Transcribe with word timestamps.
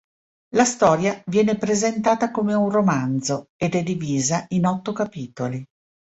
La 0.55 0.65
storia 0.65 1.21
viene 1.27 1.59
presentata 1.59 2.31
come 2.31 2.55
un 2.55 2.71
romanzo, 2.71 3.49
ed 3.55 3.75
è 3.75 3.83
divisa 3.83 4.45
in 4.47 4.65
otto 4.65 4.93
capitoli. 4.93 5.63